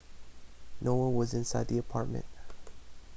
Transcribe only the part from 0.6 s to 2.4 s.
no one was inside the apartment